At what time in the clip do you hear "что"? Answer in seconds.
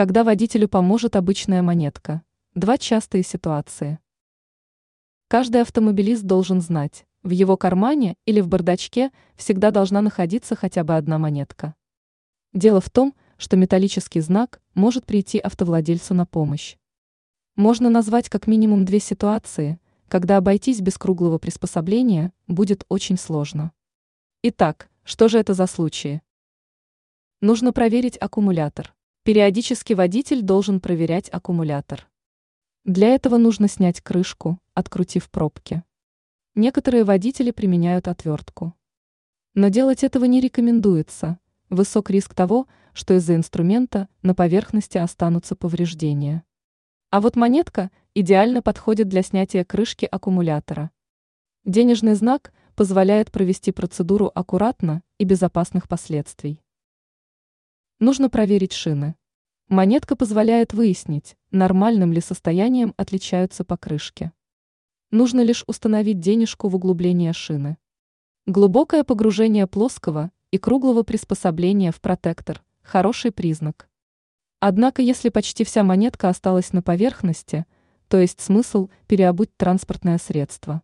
13.36-13.58, 25.04-25.28, 42.94-43.12